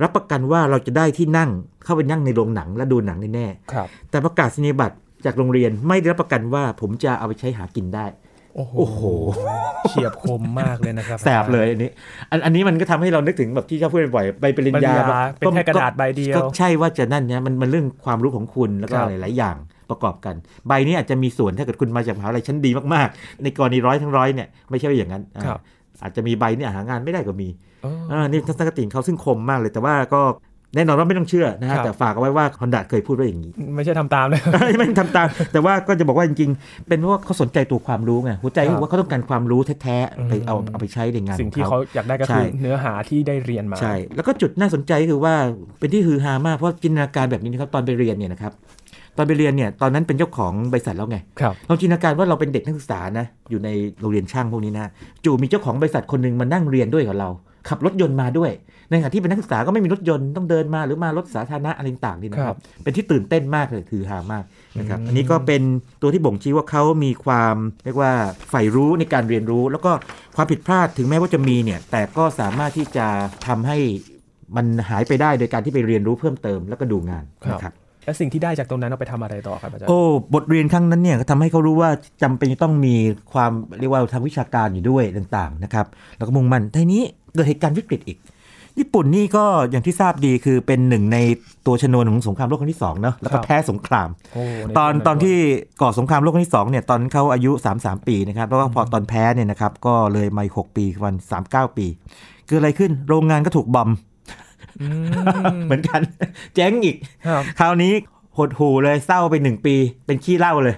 [0.03, 1.51] รับประกันว่าเราจะได้ที่นั่ง
[1.85, 8.07] เข้าไปนั่งในโรงหนังและดูหนังแน่ครับๆแต่ประกาศนียบัตรจากโรงเรียนไม่ได้รับประกันว่าผมจะเอาไปใช้หากินได้
[8.57, 9.01] โอ้โหโอ้โห
[9.91, 11.91] เฉียบคมมากเลยนะครับแสบเลยอันนี้
[12.31, 19.57] อันอันนี้มันก็ทำให้เรานึกถึงแบบที่ชอบพูดบ่อยๆใบปริญญาปริญญาเป็นแค่กระดาษใบเดียว ก็ใช่ว่าจะนั่นเนี่ยมันมันเรื่องความรู้ของคุณแล้วก็ครับหลายๆอย่าง
[19.91, 20.35] ประกอบกัน
[20.69, 25.61] ใบนี้อาจจะมีส่วนถ้าเกิดคุณมาจากมหาวิทยาลัยชั้นดีมากๆ ในกรณีร้อยทั้งร้อยเนี่ยไม่ใช่ว่าอย่างนั้นอ่าครับ
[26.03, 27.49] อาจจะมีใบเนี่ยหางานไม่ได้ก็มี
[27.83, 30.23] เอออ่านี่ทัศนคติของเขาซึ่งคมมากเลยแต่ว่าก็
[30.77, 34.41] แน่นอนว่าไม่ต้องเชื่อนะครัฮะบแต่ฝากเอาไว้ว่าฮอนด้าเคยพูดไว้อย่างนี้ ไม่ใช่ทำตามเลย
[34.79, 45.35] ไม่ทำตาม แต่ว่าก็จะบอกว่าจริงๆ เป็นเพราะว่าเขาสนใจตัวความรู้ไงหัวใจครับเขาว่าเขาต้องการความรู้แท้ๆไปเอาอืมเอาไปใช้ในงานสิ่งขอที่เขาเขาอยากได้ก็ใช่คือเนื้อหาที่ได้เรียนมาใช่แล้วก็จุดน่าสนใจคือว่า
[45.79, 48.53] เป็นที่ฮือฮามากเพราะจินตนาการแบบนี้นะครับตอนไปเรียนเนี่ยนะครับ
[49.17, 53.69] ตอนไปเรียนเนี่ยตอนนั้นเป็นเจ้าของบริษัทแล้วไงครับลองจินตนาการว่าเราเป็นเด็กนักศึกษานะอยู่ใน
[54.01, 54.91] โรงเรียนช่างพวกนี้นะ
[55.25, 57.29] จู่มีเจ้าของบริษัทคนหนึ่งมานั่งเรียนด้วยกับเรา
[57.69, 58.51] ขับรถยนต์มาด้วย
[58.91, 64.45] ในขณะที่เป็นนักศึกษาก็ไม่มีรถยนต์ต้องเดินมาหรือมารถสาธารณะอะไรต่างๆนี่นะคครัรับบเป็นที่ตื่นเต้นมากเลยคือฮามาก
[64.79, 65.63] นะครับอืมอันนี้ก็เป็น
[66.03, 68.13] ตัวที่บ่งชี้ว่าเขามีความเรียกว่า
[68.51, 69.93] ใฝ่รู้ในการเรียนรู้ แล้วก็
[70.37, 73.07] ความผิดพลาดถึงแม้ว่าจะมีเนี่ยแต่ก็สามารถที่จะ
[73.47, 73.79] ทำให้
[74.57, 77.73] มันหายไปได้โดยการที่ไปเรียนรู้เพิ่มเติมแล้วก็ดูงานนะครับ
[78.05, 80.01] แล้วสิ่งที่ได้จากตรงนั้นเอาไปทำอะไรต่อครับอาจารย์โอ้
[80.35, 81.91] บทเรียนครั้งนั้นเนี่ยก็ทำให้เขารู้ว่า
[82.23, 82.95] จำเป็นจะต้องมี
[83.33, 85.87] ความเรียกว่าทางวิชาการอยู่ด้วยต่างๆนะครับ
[86.17, 87.03] แล้วก็มุ่งมั่นทีนี้
[87.35, 88.19] เกิดเหตุการณ์วิกฤตอีก
[88.79, 91.19] ญี่ปุ่นนี่ก็อย่างที่ทราบดีคือเป็นหนึ่งใน
[91.67, 95.37] ตัวชนวนของสงครามโลกครั้งที่สองเนาะแล้วก็แพ้สงครามโอ้ในตอนช่วงตอนที่
[95.83, 101.15] ก่อสงครามโลกครั้งที่สองเนี่ยตอนเขาอายุ 3-3 ปีนะครับเพราะว่าพอตอนแพ้เนี่ยนะครับก็เลยมาอีก6ปีวัน
[101.47, 101.87] 39 ปี
[102.47, 104.12] เกิดอะไรขึ้นโรงงานก็ถูกบอมอืม
[105.67, 106.01] เหมือนกัน
[106.55, 106.97] เจ๊งอีก
[107.27, 107.93] ครับคราวนี้
[108.39, 109.75] หดหูเลยเศร้าไปหนึ่งปี
[110.07, 110.77] เป็นขี้เหล้าเลย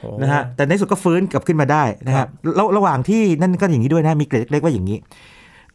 [0.00, 4.98] โอ้นะฮะแต่ในที่สุดก็ฟื้นกลับขึ้นมาได้นะคครัรับบแล้วระหว่างที่นั่นก็อย่างนี้ด้วยนะมีเกร็ดเล็กๆว่าอย่างนี้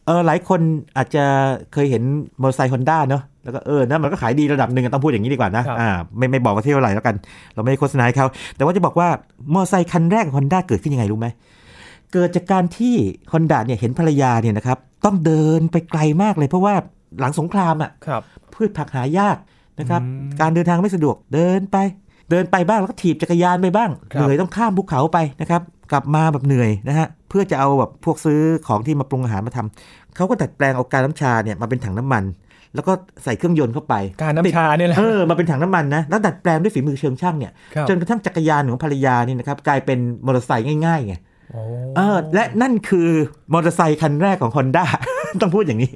[0.06, 0.60] เออหลายคน
[0.96, 1.24] อาจจะ
[1.72, 2.02] เคยเห็น
[2.40, 7.14] มอเตอร์ไซค์ฮอนด้าเนาะแล้วก็เออนะมันก็ขายดีระดับหนึ่งอะต้องพูดอย่างนี้ดีกว่านะครับอ่าไม่ไม่บอกว่าเท่าไหร่แล้วกัน
[7.54, 9.08] เราไม่ได้โฆษณาให้เขาแต่ว่าจะบอกว่า
[9.54, 11.26] มอเตอร์ไซค์คันแรกฮอนด้าเกิดขึ้นยังไงรู้ไหม
[12.12, 12.94] เกิดจากการที่
[13.32, 16.74] ฮอนด้าเนี่ยเห็นภรรยาเนี่ยนะครับต้องเดินไปไกลมากเลยเพราะว่า
[17.20, 18.22] หลังสงครามอะครับ
[18.54, 19.36] พืชผักหายาก
[19.80, 21.76] นะครับอืมการเดินทางไม่สะดวกเดินไป
[22.30, 32.24] เดินไปบ้างแล้วก็ถีบจักรยานไปบ้างครับเหนื่อยต้องข้ามภูเขาไปนะครับ กลับมาแบบเหนื่อยนะฮะเพื่อจะเอาแบบพวกซื้อของที่มาปรุงอาหารมาทำเขาก็ดัดแปลงเอาการน้ำชาเนี่ยมาเป็นถังน้ำมัน
[32.74, 32.92] แล้วก็
[33.24, 41.25] ใส่เครื่องยนต์เข้าไป การน้ำชาเนี่ยแหละเออมาเป็นถังน้ำมันนะแล้วดัดแปลงด้วยฝีมือเชิงช่างเนี่ยครับจนกระทั่งจักรยานของภรรยานี่นะครับกลายเป็นมอเตอร์ไซค์ง่ายๆไงโอ้
[41.96, 43.08] เออและนั่นคือ
[43.52, 44.84] มอเตอร์ไซค์คันแรกของ Honda
[45.42, 45.92] ต้องพูดอย่างนี้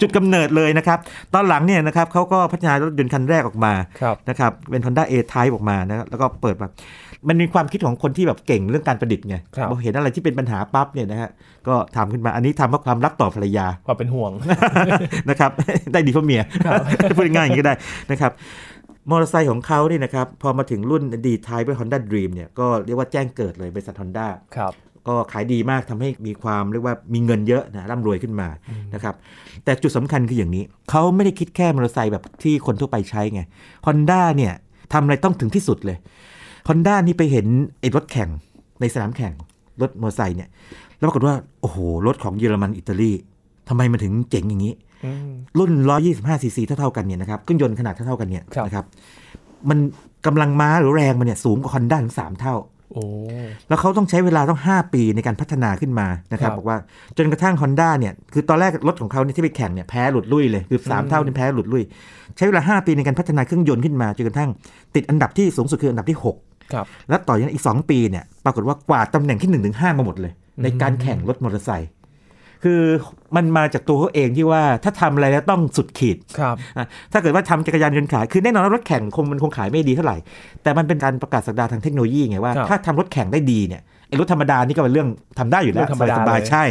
[0.00, 0.98] จุดกำเนิดเลยนะครับ
[1.34, 6.68] ตอนหลังเนี่ยนะครับเขาก็พัฒนารถยนต์คันแรกออกมาครับนะครับเป็น Honda A Type ออกมานะแล้วก็เปิดมา
[7.28, 11.30] มันมีความคิดของคนที่แบบเก่งเรื่องการประดิษฐ์ไงครับพอเห็นอะไรที่เป็นปัญหาปั๊บเนี่ยนะฮะ
[11.68, 14.32] ก็ทำขึ้นมาอันนี้ทำเพราะความรักต่อภรรยาความเป็นห่วง
[15.30, 15.50] นะครับ
[15.92, 16.82] ได้ดีเพราะเมียครับ
[17.16, 17.74] พูดง่ายๆอย่างนี้ก็ได้
[18.10, 18.32] นะครับ
[19.10, 24.72] มอเตอร์ไซค์ของเขาเนี่ยนะครับพอมาถึงรุ่นดีไทป์เป็น Honda Dream เนี่ยก็เรียกว่าแจ้งเกิดเลยบริษัท Honda ครับ
[25.08, 28.48] ก็ขายดีมากทำให้มีความเรียกว่ามีเงินเยอะนะร่ำรวยขึ้นมา
[28.94, 29.14] นะครับ
[29.64, 33.40] แต่จุดสำคัญคืออย่างนี้ เขาไม่ได้คิดแค่มอเตอร์ไซค์แบบที่คนทั่วไปใช้ไง
[33.86, 34.52] Honda เนี่ย
[34.92, 35.96] ทำอะไรต้องถึงที่สุดเลย
[36.68, 37.46] Honda นี่ไปเห็น
[37.80, 38.30] ไอ้รถแข่ง
[38.80, 39.32] ในสนามแข่ง
[39.82, 40.48] รถมอเตอร์ไซค์เนี่ย
[40.98, 43.12] แล้วปรากฏว่า โอ้โห รถของเยอรมันอิตาลี
[43.68, 45.72] ทำไมมันถึงเจ๋งอย่างนี้อืมรุ่น
[46.06, 48.86] 125ซีซีเท่าๆกันเนี่ยนะครับเครื่องยนต์ขนาดเท่าๆกันเนี่ยครับนะครับ
[49.68, 49.78] มัน
[50.26, 52.75] กำลังม้าหรือแรงมันเนี่ยสูงกว่า Honda ถึง3เท่าโอ้
[53.68, 56.78] แล้วเขาต้องใช้เวลาต้อง 5 ปีในการพัฒนาขึ้นมานะครับครับบอกว่า
[57.18, 61.82] จนกระทั่ง Honda เนี่ยคือตอนแรกรถของเขาเนี่ยที่ไปแข่งเนี่ยแพ้หลุดลุ่ยเลยคืออืม3เท่านี่แพ้หลุดลุ่ย
[62.36, 64.50] ใช้เวลา 5 ปีในการพัฒนาเครื่องยนต์ขึ้นมาจนกระทั่ง
[64.94, 71.90] ติดอันดับที่สูงสุดคืออันดับที่ 6 ครับ แล้วต่อจากนั้นอีก 2 ปีเนี่ยปรากฏว่ากวาดตำแหน่งที่1นถึงหมาหมดเลย ในการแข่งรถมอเตอร์ไซค์
[72.66, 72.84] คือ
[73.36, 80.16] มันมาจากตัวเขาเองที่ว่าถ้าทำอะไรแล้วต้องสุดขีดครับอะถ้าเกิดว่าทำจักรยานยนต์ขายคือแน่นอนว่ารถแข่งคงมันคงขายไม่ดีเท่าไหร่
[80.62, 86.64] แต่มันเป็นการประกาศสักดาทางเทคโนโลยีไงว่าครับถ้าทำรถแข่งได้ดีเนี่ยไอ้รถธรรมดานี่ก็เป็นเรื่องทำได้อยู่แล้วเรื่องธรรมดาสบายเลยๆใช่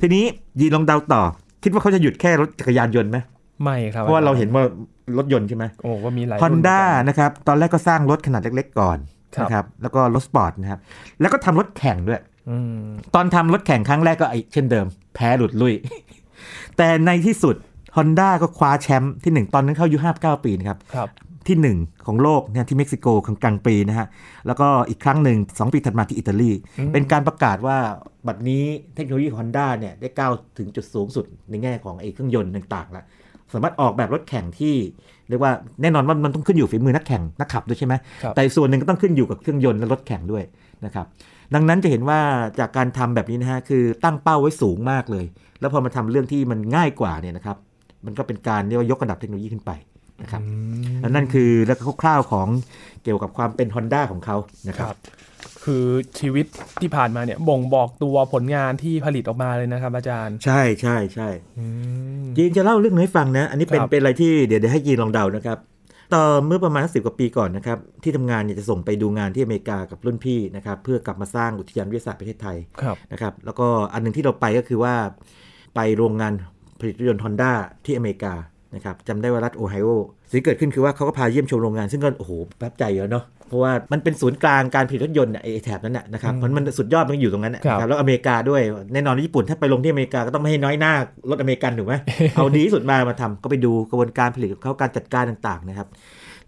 [0.00, 0.24] ทีนี้
[0.60, 1.22] ดีนลองเดาต่อ
[1.62, 3.18] คิดว่าเขาจะหยุดแค่รถจักรยานยนต์ไหม
[3.62, 4.62] ไม่ครับเพราะว่าเราเห็นว่า
[5.18, 8.98] รถยนต์ใช่ไหมโอ้ว่ามีหลายฮอนด้ารุ่นเหมืกันะครับตอนแรกก็สร้างรถขนาดเล็ก ๆ ก่อน
[9.36, 10.80] ครับนะครับแล้วก็รถสปอร์ตนะครับ
[11.20, 15.74] แล้วก็ทำรถแข่งด้วยอืมตอนทำรถแข่งครั้งแรกก็ไอเช่นเดิม แพ้หลุดลุย
[16.76, 17.56] แต่ในที่สุด
[17.96, 21.08] Honda ก็คว้าแชมป์ที่หนึ่งตอนนั้นเขาอายุ59 ปีนะครับครับ
[21.48, 24.06] ที่หนึ่งของโลกเนี่ยที่เม็กซิโกกลางๆปีนะฮะ
[24.46, 27.76] แล้วก็อีกครั้งหนึ่งสองปีถัดมาที่อิตาลีอืมเป็นการประกาศว่า
[28.26, 28.62] บัดนี้
[28.94, 33.04] เทคโนโลยี Honda เนี่ยได้ก้าวถึงจุดสูงสุดในแง่ของไอ้เครื่องยนต์ต่างๆแล้ว
[33.52, 34.74] สามารถออกแบบรถแข่งที่
[35.28, 40.44] เรียกว่าแน่นอนว่ามันต้องขึ้นอยู่ฝีมือนักแข่งนักขับด้วยใช่ไหมครับแต่ส่วนหนึ่งก็ต้องขึ้นอยู่กับเครื่องยนต์และรถแข่งด้วย
[40.84, 41.06] นะครับ
[41.54, 42.20] ดังนั้นจะเห็นว่า
[42.58, 45.24] จากการทำแบบนี้นะฮะคือตั้งเป้าไว้สูงมากเลย
[45.60, 47.56] แล้วพอมาทำเรื่องที่มันง่ายกว่าเนี่ยนะครับ
[48.06, 49.70] มันก็เป็นการเรียกว่ายกระดับเทคโนโลยีขึ้นไป
[50.22, 50.46] นะครับอื
[50.96, 52.48] มและนั่นคือแล้วก็คร่าวๆของ
[53.04, 54.36] เกี่ยวกับความเป็น Honda ของเขา
[54.68, 54.96] นะคครัรับบ
[55.64, 55.86] คือ
[56.20, 56.46] ชีวิต
[56.80, 61.64] ที่ผ่านมาเนี่ยบ่งบอกตัวผลงานที่ผลิตออกมาเลยนะครับ อาจารย์ ใช่ใช่ใช่อื
[62.22, 65.58] มยีนจะเล่าเรื่องนี้ให้ฟังนะ อันนี้เป็นครับเป็นอะไรที่เดี๋ยวเดี๋ยวให้ยีนลองเดานะครับ
[66.14, 74.94] ต่อเมื่อประมาณสิบกว่าปีก่อนนะครับที่ทำงานเนี่ยจะส่งไปดูงานที่อเมริกากับรุ่นพี่นะครับเพื่อกลับมาสร้างอุทยานวิทยาศาสตร์ประเทศไทยครับนะครับแล้วก็อันหนึ่งที่เราไปก็คือว่า
[75.74, 76.32] ไปโรงงาน
[76.80, 77.52] ผลิตรถยนต์ฮอนด้า
[77.84, 78.34] ที่อเมริกา
[78.74, 79.88] นะครับจำได้ว่ารัฐโอไฮโอ
[80.30, 90.92] สิ่งที่เกิดขึ้นคือว่าเขาก็พาเยี่ยมชมโรงงาน ซึ่งก็โอ้โหประทับใจเยอะเนาะเพราะว่ามันเป็นศูนย์กลางการผลิตรถยนต์น่ะไอ้แถบนั้นน่ะนะครับอืมมันมันสุดยอดมันอยู่ตรงนั้นน่ะครับนะครับแล้วอเมริกาด้วยแน่นอนว่าญี่ปุ่นถ้าไปลงที่อเมริกาก็ต้องไม่ให้น้อยหน้า
[91.30, 91.94] รถอเมริกันถูกไหม
[92.34, 95.88] เอาดีที่สุดมามาทำก็ไปดูกระบวนการผลิตของเขาการจัดการต่างๆนะครับ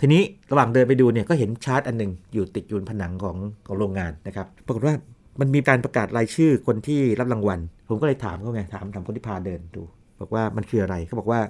[0.00, 4.94] ทีนี้ระหว่างเดินไปดูเนี่ยก็เห็นชาร์ตอันหนึ่งอยู่ติดอยู่บนผนังของของโรงงานนะครับปรากฏว่า
[5.40, 9.82] มันมีการประกาศรายชื่อคนที่รับรางวัล ผมก็เลยถามเขาไงถามถามคนที่พาเดินดู
[10.20, 11.40] บอกว่ามันคืออะไรเขาบอกว่า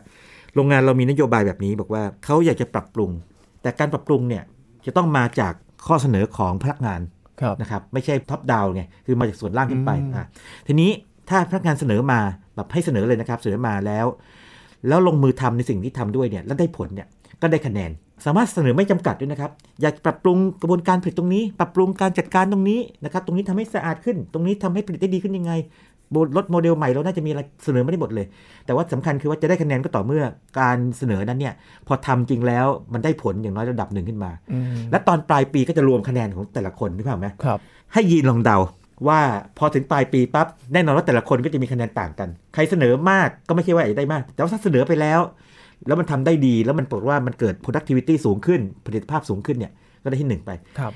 [0.54, 3.10] โรงงานเรามีนโยบายแบบนี้บอกว่าเขาอยากจะปรับปรุง
[3.62, 4.42] แต่การปรับปรุงเนี่ย
[4.86, 5.52] จะต้องมาจาก
[5.86, 7.00] ข้อเสนอของพนักงาน
[7.40, 10.26] ครับนะครับไม่ใช่ท็อปดาวไงคือมาจากส่วนล่างขึ้นไปอืมอะ
[10.66, 10.90] ทีนี้
[11.28, 12.20] ถ้าพนักงานเสนอมา
[12.54, 14.06] แบบให้เสนอเลยนะครับ เสนอมาแล้ว
[14.88, 17.08] แล้วลงมือทำในสิ่งที่ทำด้วยเนี่ยแล้วได้ผลเนี่ย
[17.40, 17.90] ก็ได้คะแนน
[18.24, 25.52] สามารถเสนอไม่จำกัดด้วยนะครับ อยากปรับปรุงกระบวนการผลิตตรงนี้ ปรับปรุงการจัดการตรงนี้นะครับ ตรงนี้ทำให้สะอาดขึ้น ตรงนี้ทำให้ผลิตได้ดีขึ้นยังไง
[25.93, 25.93] บน
[26.36, 28.26] รถโมเดลใหม่เราน่าจะมีอะไรเสนอไม่ได้หมดเลย
[28.66, 30.24] แต่ว่าสำคัญคือว่าจะได้คะแนนก็ต่อเมื่อ
[30.60, 31.54] การเสนอนั้นเนี่ย
[31.86, 37.58] พอทำจริงแล้วมันได้ผลอย่างน้อยระดับหนึ่งขึ้นมาอืมและตอนปลายปีก็จะรวมคะแนนของแต่ละคนนึกภาพไหมครับ
[37.92, 38.58] ให้ยีนลองเดา
[39.08, 39.20] ว่า
[39.58, 45.20] พอถึงปลายปีปั๊บแน่นอนว่าแต่ละคนก็จะมีคะแนนต่างกัน ใครเสนอมากก็ไม่ใช่ว่าอยากได้มาก แต่ว่าถ้าเสนอไปแล้ว
[45.86, 49.72] แล้วมันทำได้ดีแล้วมันปรากฏว่ามันเกิด productivity สูงขึ้นผลิตภาพสูงขึ้นเนี่ย
[50.02, 50.92] ก็ได้ที่หนึ่งไปครับ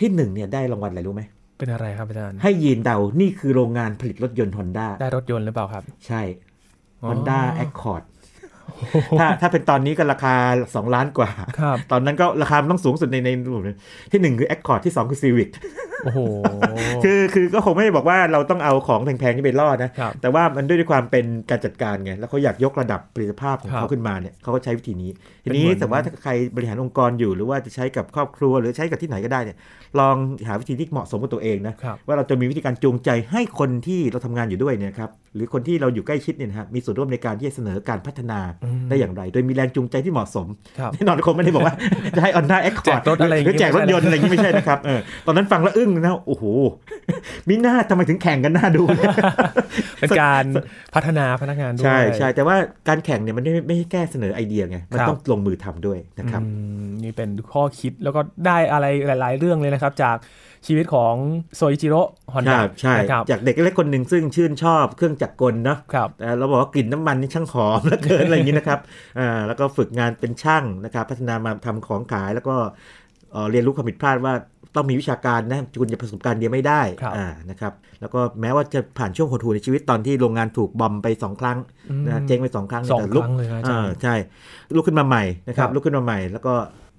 [0.00, 1.22] ที่หนึ่งเนี่ยได้รางวัลอะไรรู้ไหม
[1.58, 6.22] เป็นอะไรครับอาจารย์ ให้ยีนเดา นี่คือโรงงานผลิตรถยนต์ Honda ได้รถยนต์หรือเปล่าครับ ใช่
[7.02, 8.04] อ๋อ Honda Accord
[9.18, 10.34] ถ้าถ้าเป็นตอนนี้ก็ราคา
[10.68, 13.78] 2 ล้านกว่าครับตอนนั้นก็ราคามันต้องสูงสุดในในรูปเลย
[14.12, 15.50] ที่หนึ่งคือ Accord ที่สองคือ Civic
[16.04, 16.20] โอ้โห
[17.04, 25.10] คือคือก็คงไม่ได้บอกว่าเราต้องเอาของแพงๆนี่ไปล่อนะครับแต่ว่ามันด้วยความเป็นการจัดการไงแล้วเขาอยากยกระดับประสิทธิภาพของครับเขาขึ้นมาเนี่ยเขาก็ใช้วิธีนี้
[25.42, 29.56] ทีเป็นนี้เหมือนแต่ว่าถ้าใครบริหารองค์กรอยู่หรือว่าจะใช้กับครอบครัว หรือใช้กับที่ไหนก็ได้เนี่ย
[29.98, 30.16] ลอง
[30.48, 40.46] หาวิธีที่เหมาะสมกับตัวเองนะครับว่าเราจะมีวิธีการจูงใจให้คนที่เราทำงานอยู่ด้วยเนี่ยครับหรือคนที่เราอยู่ใกล้ชิดเนี่ยนะฮะมีส่วนร่วมในการที่จะเสนอการพัฒนาอืมได้อย่างไร โดยมีแรงจูงใจที่เหมาะสม
[40.78, 41.74] ครับแน่นอนคงไม่ได้บอกว่า
[42.16, 46.44] จะให้ Honda Accord แจกรถอะไรอย่างหรืองี้แจกรถยนต์ไม่ใช่อะไรอย่างนี้ไม่ใช่นะครับเออตอนนั้นฟังแล้วอึ้งนะโอ้โห
[47.48, 49.14] มิน่าทำไมถึงแข่งกันน่าดูเนี่ย
[50.00, 50.44] เป็นการ
[50.94, 52.56] พัฒนาพนักงานด้วย ใช่ใช่แต่ว่า
[52.88, 56.48] การแข่งเนี่ยมันไม่ไม่ใช่แค่เสนอไอเดียไง มันครับต้องลงมือทำด้วยนะครับอื
[56.84, 60.16] มนี่เป็นข้อคิดแล้วก็ได้อะไรหลาย ๆ เรื่องเลยนะครับ จาก
[60.66, 61.14] ชีวิตของ
[61.56, 62.00] โซอิจิโร่
[62.34, 68.78] ฮอนใช่ด้าใช่นะครับจากเด็กเล็กคนหนึ่งซึ่งชื่นชอบเครื่องจักรกลเนาะครับแต่เราบอกว่ากลิ่นน้ำมันนี่ช่างหอมเหลือเกินอะไรอย่างนี้นะครับ
[69.18, 72.56] อ่าแล้วก็ฝึกงานเป็นช่างนะครับ พัฒนามาทำของขายแล้วก็
[73.32, 74.34] เอ่อเรียนรู้ความผิดพลาดว่า
[74.74, 81.58] ต้องมีวิชาการนะคุณจะประสบการณ์เดียวไม่ได้ครับอ่านะครับแล้วก็แม้ว่าจะผ่านช่วงหดหู่ในชีวิตตอนที่โรงงานถูก bomb ไปสองครั้ง
[81.90, 86.54] อืมนะเจ๊งไปสองครั้งสองครั้งแต่ลุกเลยนะอาจารอ่าใช่ลุกขึ้นมาใหม่นะครับครับลุกขึ้นมาใหม่ แล้วก็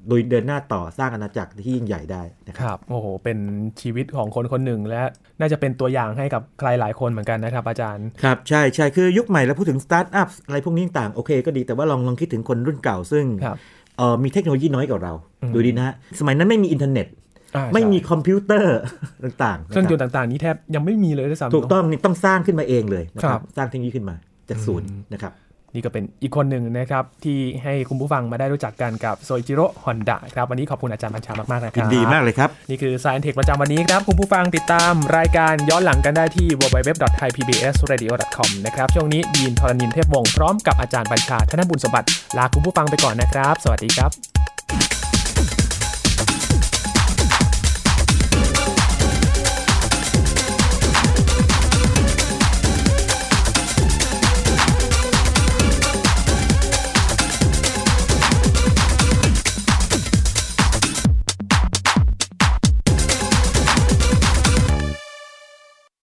[0.07, 3.37] โดยเดินหน้าต่อสร้างอาณาจักรที่ยิ่งใหญ่ได้นะคครับโอ้โหเป็น
[3.81, 5.01] ชีวิตของคนคนหนึ่ง และ
[5.39, 13.57] น่าจะเป็นตัวอย่างให้กับใครหลายคนเหมือนกันนะครับ อาจารย์ครับใช่ใช่คือยุคใหม่แล้วพูดถึงสตาร์ทอัพอะไรพวกนี้ต่างโอเคก็ดีแต่ว่าลองลองคิดถึงคนรุ่นเก่าซึ่งครับ
[13.99, 17.07] เอ่อมีเทคโนโลยีน้อยกว่าเราอืมดูดีนะฮะ สมัยนนั้นไม่มีอินเทอร์เน็ต
[17.55, 18.79] อ่าไม่มีใช่คอมพิวเตอร์
[19.23, 24.15] ต่างๆเครื่องยนต์ต่างๆนะ นี้แทบยังไม่มีเลยด้วยซ้ำครับถูกต้องนี่ต้องสร้างขึ้นมาเองเลยนะคครับสร้างเทคโนโลยีขึ้นมา
[24.49, 25.33] จากศูนย์นะครับ
[25.73, 44.58] นี่ก็เป็นอีกคนหนึ่งนะครับ ที่ให้คุณผู้ฟังมาได้รู้จักกันกับโซอิจิโร่ฮอนด้าครับ วันนี้ขอบคุณอาจารย์บัญชามากๆนะครับยินดีมากเลยครับ นี่คือ Science Tech ประจำวันนี้ครับ คุณผู้ฟังติดตามรายการย้อนหลังกันได้ที่ www.thaipbsradio.com นะครับ ช่วงนี้ดีนทรณินเทพวงศ์พร้อมกับอาจารย์บัญชาธนบุญสมบัติลาคุณผู้ฟังไปก่อนนะครับ สวัสดีครับ